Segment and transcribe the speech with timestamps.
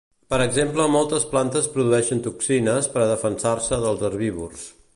[0.33, 4.65] Per exemple moltes plantes produeixen toxines per a defensar-se dels herbívors.